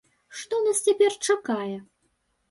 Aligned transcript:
Што 0.43 0.55
нас 0.67 0.79
цяпер 0.87 1.17
чакае? 1.33 1.75